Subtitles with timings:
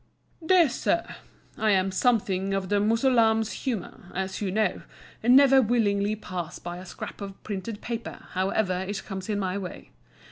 [0.43, 4.81] DEAR SIR,—I am something of the Mussulman's humour, as you know,
[5.21, 9.59] and never willingly pass by a scrap of printed paper, however it comes in my
[9.59, 9.91] way.